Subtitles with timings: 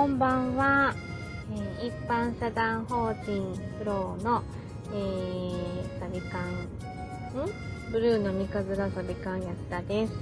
[0.00, 0.94] こんばんは、
[1.52, 4.42] えー、一般社団法人フローの、
[4.94, 7.92] えー、サビカンん？
[7.92, 10.12] ブルーの三日面サビカン安田です。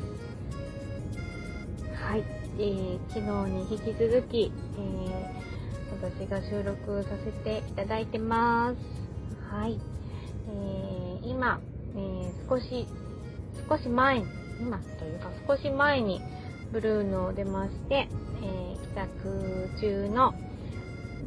[1.95, 2.25] はい、
[2.59, 8.77] えー、昨日に引き続き、えー、私が収録させていただいてます。
[9.49, 9.79] はい、
[10.49, 11.61] えー、今、
[11.95, 12.89] えー、少し
[13.69, 14.25] 少し前
[14.61, 16.21] 今というか少し前に
[16.73, 18.09] ブルーの出まして、
[18.43, 20.35] えー、帰宅中の、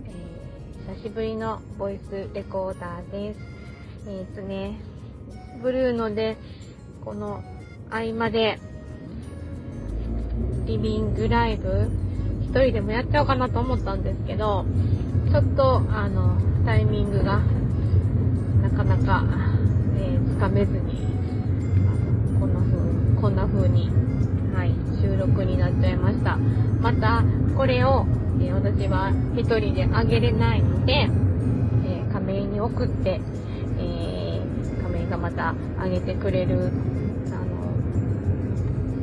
[0.06, 3.40] えー、久しぶりのボイスレコーダーです。
[4.08, 4.78] えー、っとね、
[5.62, 6.36] ブルーので、
[7.06, 7.42] この
[7.90, 8.60] 合間で、
[10.66, 11.88] リビングライブ、
[12.42, 14.66] 一人でもやっちゃおうかなと思ったんですけど、
[15.32, 17.40] ちょっと、あの、タイミングが、
[18.64, 19.24] なかなか、
[19.98, 21.08] えー、つかめずに、
[22.38, 23.90] こんな風に、こんな風に
[25.32, 26.38] はい、収録になっちゃいました。
[26.82, 27.24] また、
[27.56, 28.06] これを、
[28.42, 33.22] えー、私は一人であげれないので、えー、亀井に送って、
[33.80, 36.72] えー、亀井がまたあげてくれる、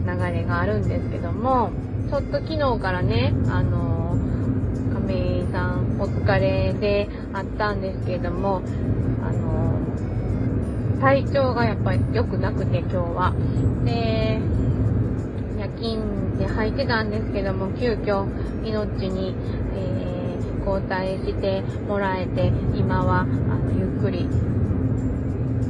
[0.07, 1.71] あの、流れがあるんですけども、
[2.09, 4.17] ちょっと昨日からね、あの、
[4.95, 8.63] 亀井さんお疲れであったんですけども、
[9.23, 9.79] あの、
[11.01, 13.33] 体調がやっぱり良くなくて今日は。
[13.85, 14.41] で、
[15.81, 18.27] 金で履いてたんですけども、急遽
[18.63, 19.35] 命に、
[19.75, 24.29] えー、交代してもらえて、今はあのゆっくり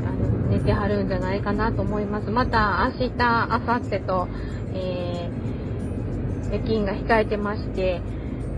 [0.05, 2.31] あの寝てはるんじゃないかなと思います。
[2.31, 4.29] また明日、明後日と、
[4.75, 8.01] えー、夜勤が控えてまして、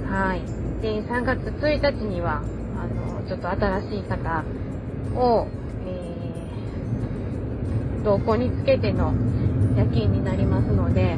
[0.09, 0.42] はい。
[0.83, 2.42] で、3月1日には、
[2.79, 4.45] あの、ちょっと新しい方
[5.14, 5.47] を、
[5.87, 9.12] えー、同行につけての
[9.77, 11.17] 夜勤になりますので、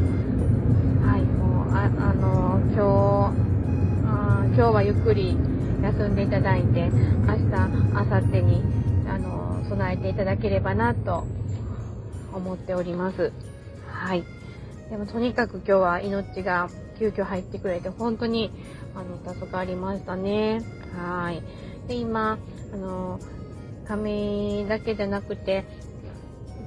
[1.04, 5.36] はいもうああの今日あ今日はゆっくり
[5.82, 6.90] 休んでいただいて
[7.26, 7.44] 明日
[7.92, 8.62] 明後日に
[9.08, 11.26] あの備えていただければなと
[12.32, 13.32] 思っております。
[13.88, 14.24] はい。
[14.90, 16.68] でもとにかく今日は命が
[16.98, 18.50] 急遽入ってくれて本当に
[18.94, 20.62] あの助かりましたね。
[20.96, 21.42] はい。
[21.88, 22.38] で今
[22.72, 23.18] あの
[23.88, 25.64] 髪だけじゃなくて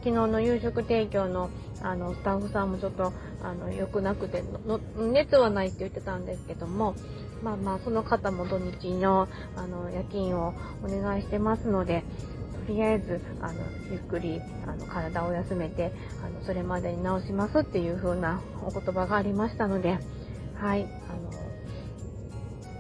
[0.06, 1.50] 昨日の夕食提供の
[1.82, 3.12] あのスタッフさんもちょっと
[3.42, 4.80] あの良くなくての
[5.12, 6.96] 熱はないって言ってたんですけども
[7.42, 12.04] まあまあその方も土日のあの夜勤をお願いしてますので
[12.68, 13.60] とりあえずあの
[13.92, 15.92] ゆっくりあの体を休めて
[16.24, 19.98] あのそれまでに治しますっていう風なお言葉がありましたので
[20.54, 21.32] はいあの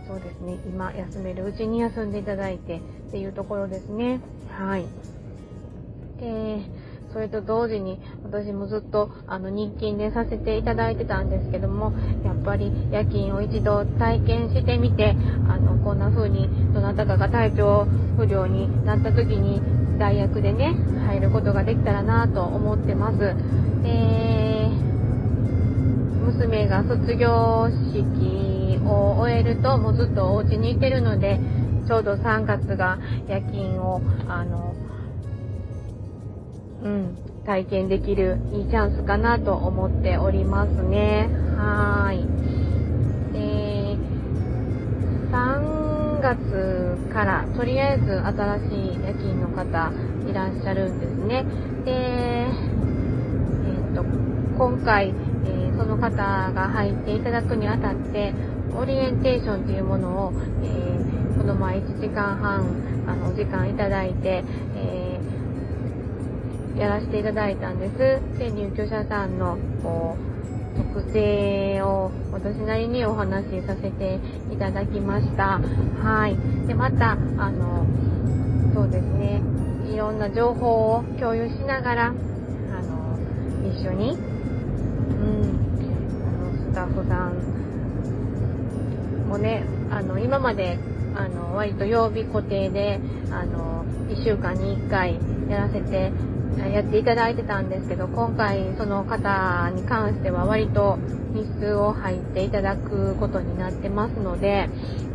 [0.07, 4.21] そうですね今休めるうちに休んでいただいてっていうところですね。
[4.51, 4.85] はい。
[6.19, 6.84] で
[7.15, 11.93] それと同時に私もずっとあの日勤でさせていただいてたんですけども
[12.25, 15.15] やっぱり夜勤を一度体験してみて
[15.47, 17.87] あのこんな風にどなたかが体調
[18.17, 19.61] 不良になった時に
[19.97, 20.75] 代役でね
[21.07, 23.33] 入ることができたらなと思ってます。
[23.85, 24.67] え、
[26.19, 31.39] 娘が卒業式を終えるともうずっとお家にいてるので
[31.87, 32.99] ちょうど3月が
[33.29, 34.75] 夜勤をあの
[36.85, 41.27] うん、体験できるいいチャンスかなと思っておりますね。
[41.57, 42.21] はい。
[43.33, 43.97] で、
[45.31, 49.91] 3月からとりあえず新しい夜勤の方
[50.29, 51.43] いらっしゃるんですね。
[51.85, 58.31] で、えー、と、今回、えー、その方が入っていただくにあたって、
[58.79, 62.63] オリエンテーションというものを、えー、この前1時間半、
[63.07, 64.43] あの、お時間いただいて、
[64.75, 65.14] え
[66.77, 67.97] やらせていただいたんです。
[68.37, 70.35] で、入居者さんの、こう、
[70.77, 74.19] 特性を私なりにお話しさせて
[74.51, 75.59] いただきました。
[76.03, 76.67] はい。
[76.67, 77.15] で、また、あ
[77.49, 77.85] の、
[78.73, 79.41] そうですね、
[79.93, 83.17] いろんな情報を共有しながら、あの、
[83.71, 84.19] 一緒に、うん、
[86.27, 87.35] あの、スタッフさん
[89.29, 90.77] もね、あの、今まで、
[91.15, 92.99] あの、割と曜日固定で、
[93.31, 95.17] あの、1週間に1回
[95.49, 96.11] やらせて
[96.57, 100.97] やっていただいてたんですけど、今回その方に関しては割と
[101.33, 104.69] 日数を入っていただくことになってますので、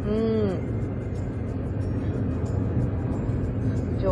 [0.07, 0.81] うん、
[4.01, 4.11] 情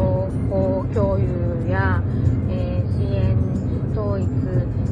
[0.50, 2.02] 報共有や、
[2.50, 3.36] えー、支援
[3.92, 4.28] 統一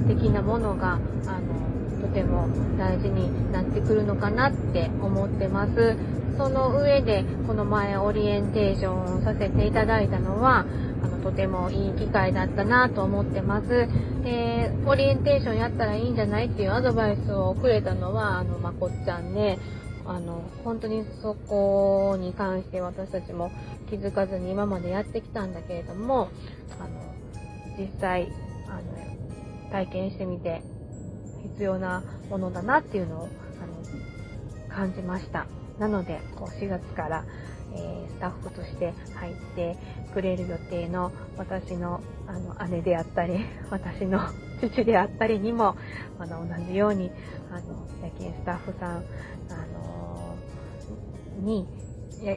[0.06, 0.94] 的なものが、
[1.26, 2.48] あの、とても
[2.78, 5.96] 大事になってくるのかなって思ってます。
[6.36, 10.66] その上で、この前オリエンテーションをさせていただいたのは、
[11.08, 13.88] とてもいい機会だったなと思ってます。
[14.22, 19.58] で、オリエンテーションやったらいいんじゃないっていうアドバイスをくれたのは、あの、まこっちゃんで、
[20.04, 23.50] あの、本当にそこに関して私たちも
[23.90, 26.28] 気づかずに今までやってきたんだけれども、
[26.78, 27.14] あの、
[27.78, 28.28] 実際、
[28.68, 30.62] あの、体験してみて
[31.54, 35.46] 必要なものだなっていうのを、あの、感じました。
[35.78, 37.24] なので、こう4月から、
[37.74, 39.76] えー、スタッフとして入って
[40.16, 44.18] くれる予定の私のあの姉であったり、 私の
[44.60, 45.76] 父であったりにも、
[46.18, 47.12] あの、同じように、
[47.50, 49.04] あの、夜勤スタッフさん、
[49.50, 51.68] あのー、に、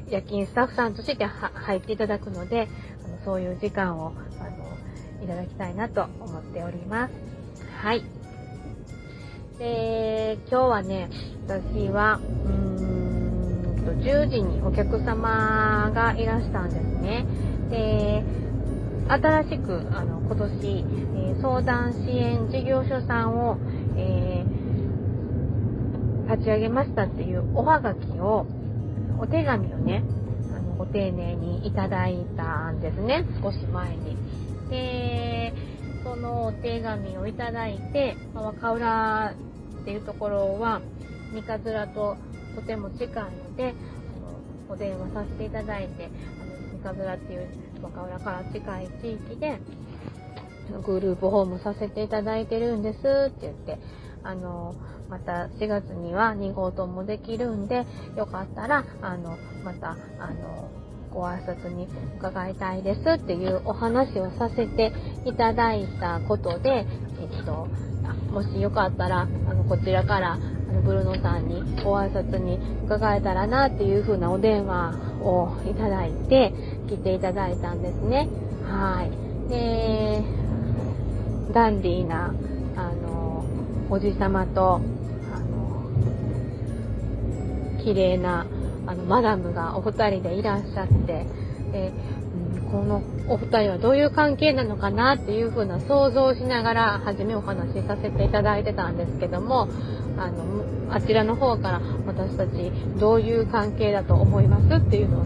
[0.09, 2.67] 夜勤スタッフさんとして入っていただくので、
[3.05, 4.77] あのそういう時間を、あの、
[5.21, 7.13] いただきたいなと思っております。
[7.81, 8.03] はい。
[9.57, 11.09] で、今日はね、
[11.47, 17.25] 私は、うーんと、10時にお客様がいらしたんですね。
[17.69, 18.23] で、
[19.07, 20.85] 新しくあの今年、
[21.29, 23.57] えー、相談支援事業所さんを、
[23.97, 28.45] えー、立ち上げましたっていうおはがきを、
[29.19, 30.03] お手紙をね、
[30.55, 34.15] あのご丁寧にいただいたんですね、少し前に。
[34.69, 35.53] で、
[36.03, 39.33] そのお手紙をいただいて、ま、若浦
[39.81, 40.81] っていうところは、
[41.33, 42.15] 三日面と
[42.55, 43.73] とても近いので、
[44.69, 46.09] お電話させていただいて、
[46.83, 47.47] 三日面っていう
[47.81, 49.59] 若浦から近い地域で、
[50.85, 53.79] グループホームさせていただいてるんですって言って、
[54.23, 54.75] あの、
[55.09, 57.85] また4月には2号棟もできるんで、
[58.15, 60.69] よかったら、あの、また、あの、
[61.11, 61.87] ご挨拶に
[62.19, 64.93] 伺いたいですっていうお話をさせて
[65.25, 66.85] いただいたことで、
[67.19, 67.67] えっと、
[68.31, 70.37] もしよかったら、あの、こちらから、
[70.79, 76.53] の、ブルノさんにご挨拶に伺えたらなっていう風なお電話をいただいて、
[76.89, 78.27] 来ていただいたんですね。
[78.65, 79.11] はい。
[79.49, 80.23] で、
[81.53, 82.33] ダンディーな、
[82.75, 83.43] あの、
[83.89, 85.89] おじさまと、あの、
[87.83, 88.45] 綺麗な、
[88.87, 91.25] あの、マダムがお二人でいらっしゃって、
[91.71, 91.91] で、
[92.71, 99.67] このお二人はどういう関係なのかなっていう風な想像しながら初めお話しさせていただいてたんですけども、
[100.17, 105.25] あの、あちらの方から私たちどういう関係だと思いますっていうのを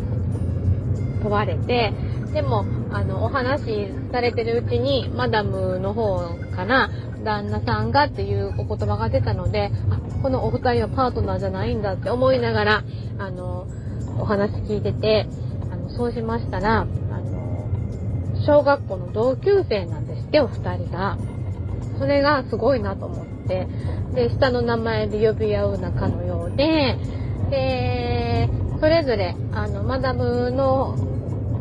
[1.21, 1.93] 問われて、
[2.33, 6.19] でも、あの、お話しされてるうちに、マダムの方
[6.55, 6.89] から
[7.23, 12.83] 旦那さんがっていうお言葉が出たので、あ、このお二人はパートナーじゃないんだって思いながら、
[13.19, 13.67] あの、
[14.19, 15.27] お話聞いてて、
[15.71, 16.87] あの、そうしましたら、
[18.45, 21.17] 小学校の同級生なんですって、お二人が。
[21.99, 23.67] それがすごいなと思って、
[24.13, 26.97] で、下の名前で呼び合う仲のようで、
[27.49, 28.49] で、
[28.79, 30.97] それぞれ、あの、マダムの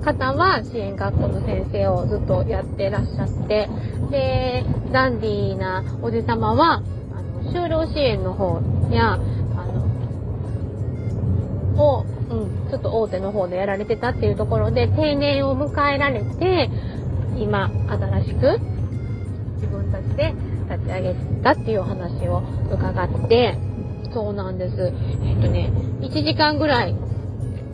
[0.02, 3.68] 方は支援学校の先生をずっとやってらっしゃって、
[4.10, 6.82] で、ダンディーなおじさまは、
[7.14, 9.18] あの、就労支援の方や、あ
[11.76, 16.70] の、を、うん、ちょっと大手の方でやられてたっていうところで定年を迎えられて、
[17.36, 18.58] 今、新しく
[19.56, 20.34] 自分たちで
[20.70, 22.42] 立ち上げたっていうお話を
[22.72, 23.58] 伺って、
[24.12, 24.92] そうなんです。
[25.24, 25.70] えっとね、
[26.00, 26.94] 1時間ぐらい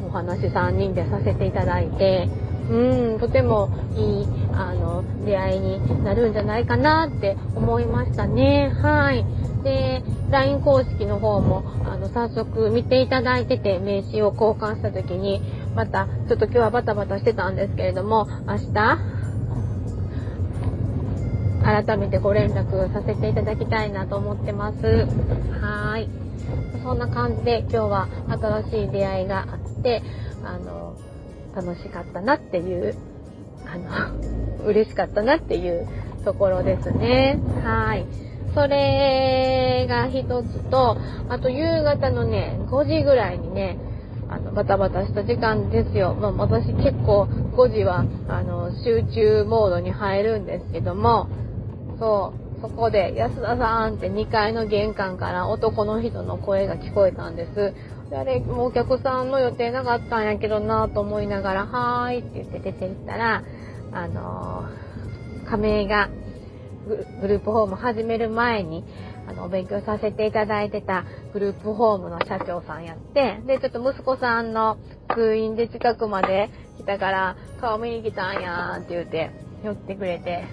[0.06, 2.28] お話3人でさせていただいて、
[2.70, 4.26] うん、とてもいい、
[4.58, 8.72] あの、出会いになるんじゃないかなって思いましたね。
[8.82, 9.24] はい。
[9.62, 15.40] で、LINE 公式の方も、あの、早速見ていただいてて、名刺を交換した時に、
[15.76, 18.98] また、ちょっと今日はバタバタしてたんですけれども、明日、
[21.62, 25.06] 改めてご連絡させていただきたいなと思ってます。
[25.60, 26.08] はい。
[26.82, 30.02] そんな感じで今日は新しい出会いがあって、
[30.42, 30.94] あの、
[31.54, 32.96] 楽しかったなっていう、
[33.70, 35.86] あの、嬉しかったなっていう
[36.24, 37.38] ところですね。
[37.62, 38.06] はい。
[38.54, 40.96] それが一つと、
[41.28, 43.78] あと夕方のね、5時ぐらいにね、
[44.28, 46.14] あの、バタバタした時間ですよ。
[46.14, 51.28] まあ、私結構5時は、あの、集中モードに入るんですけども、
[51.98, 57.74] そう、そこで、安田さんって2階の玄関から男の人の声が聞こえたんです。
[58.14, 63.44] あれ、もうお客さんの予定なかったんやけどなと思いながら、はーいって言って出て行ったら、
[63.92, 66.08] あのー、亀井が
[67.20, 68.84] グループホーム始める前に、
[69.28, 74.78] あの、お勉強させていただいてたグループホームの社長さんやって、で、ちょっと息子さんの
[75.14, 79.30] 通院で近くまで来たから、顔見に来たんやーって言って、
[79.64, 80.44] 寄ってくれて、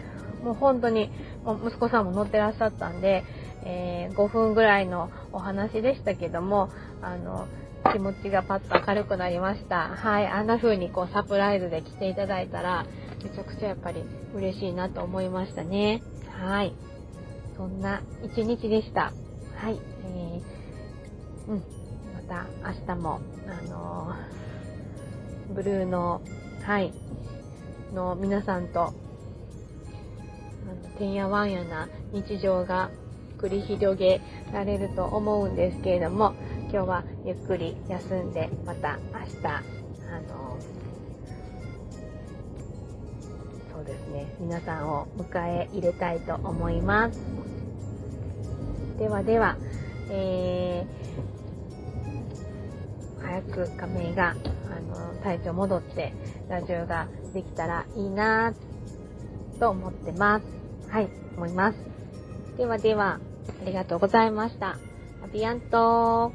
[0.43, 1.09] もう本当に、
[1.65, 3.23] 息子さんも乗ってらっしゃったんで、
[3.63, 6.69] えー、5分ぐらいのお話でしたけども、
[7.01, 7.47] あの、
[7.91, 9.89] 気持ちがパッと明るくなりました。
[9.89, 12.85] はい、あんな風にこうサプライズで来ていただいたら、
[13.25, 14.03] めちゃくちゃやっぱり
[14.35, 16.03] 嬉しいなと思いましたね。
[16.29, 16.73] はい。
[17.57, 19.11] そんな一日でした。
[19.55, 19.79] はい。
[20.05, 21.63] えー、うん。
[22.13, 24.15] また明日も、あの
[25.55, 26.21] ブルーの、
[26.63, 26.93] はい、
[27.93, 28.93] の皆さんと、
[30.99, 32.91] てんやわんやな日常が
[33.37, 34.21] 繰り広げ
[34.53, 36.35] られると思うんですけれども、
[36.71, 39.61] 今日はゆっくり休んで、また明日、あ
[40.27, 40.59] の、
[43.75, 47.19] そうですね、皆さんを迎え入れたいと思います。
[48.97, 49.57] ではでは、
[50.09, 54.33] えー、早く仮名が、あ
[54.79, 56.13] の、体調戻って、
[56.47, 58.53] ラジオができたらいいな
[59.59, 60.45] と思ってます。
[60.89, 61.77] はい、思います。
[62.57, 63.19] ではでは、
[63.61, 64.77] ありがとうございました。
[65.21, 66.31] アビアント